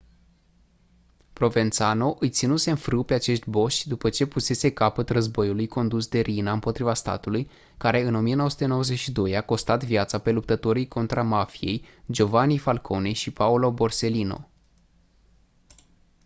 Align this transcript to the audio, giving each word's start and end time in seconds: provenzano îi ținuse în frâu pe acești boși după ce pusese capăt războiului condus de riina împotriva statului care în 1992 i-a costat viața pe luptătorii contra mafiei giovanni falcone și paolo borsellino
provenzano 1.33 2.15
îi 2.19 2.29
ținuse 2.29 2.69
în 2.69 2.75
frâu 2.75 3.03
pe 3.03 3.13
acești 3.13 3.49
boși 3.49 3.87
după 3.87 4.09
ce 4.09 4.25
pusese 4.27 4.73
capăt 4.73 5.09
războiului 5.09 5.67
condus 5.67 6.07
de 6.07 6.19
riina 6.19 6.51
împotriva 6.51 6.93
statului 6.93 7.49
care 7.77 8.01
în 8.03 8.15
1992 8.15 9.31
i-a 9.31 9.45
costat 9.45 9.83
viața 9.83 10.17
pe 10.19 10.31
luptătorii 10.31 10.87
contra 10.87 11.21
mafiei 11.23 11.85
giovanni 12.11 12.57
falcone 12.57 13.11
și 13.11 13.31
paolo 13.31 13.71
borsellino 13.71 14.49